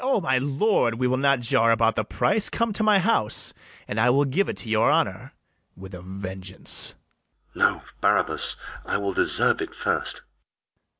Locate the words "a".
5.93-6.01